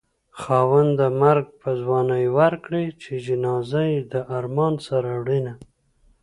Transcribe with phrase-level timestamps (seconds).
[0.39, 5.53] خاونده مرګ په ځوانۍ ورکړې چې جنازه يې د ارمانه سره وړينه